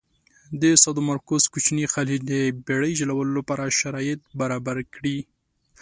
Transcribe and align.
د 0.61 0.63
سادومارکوس 0.83 1.43
کوچینی 1.53 1.85
خلیج 1.93 2.19
د 2.31 2.33
بېړی 2.65 2.91
چلولو 2.99 3.31
لپاره 3.39 3.75
شرایط 3.79 4.21
برابر 4.39 4.77
کړي. 4.95 5.17